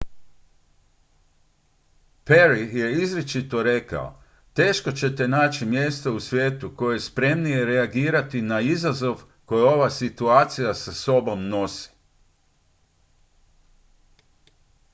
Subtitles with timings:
[2.25, 4.21] "perry je izričito rekao:
[4.53, 10.73] "teško ćete naći mjesto u svijetu koje je spremnije reagirati na izazov koji ova situacija
[10.73, 11.89] sa sobom nosi.